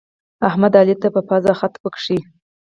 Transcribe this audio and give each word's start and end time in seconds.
احمد، 0.49 0.73
علي 0.79 0.95
ته 1.01 1.07
په 1.15 1.21
پزه 1.27 1.53
خط 1.59 1.73
وکيښ. 1.83 2.17